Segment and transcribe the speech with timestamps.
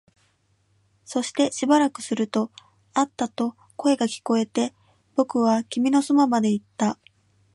[1.05, 2.51] そしてしばらくすると、
[2.95, 4.73] あったと声が聞こえて、
[5.13, 6.97] 僕は君のそばまで行った